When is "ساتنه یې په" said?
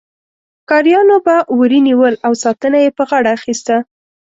2.43-3.03